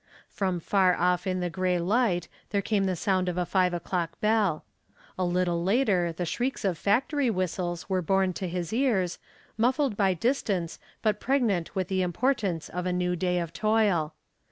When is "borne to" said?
8.01-8.47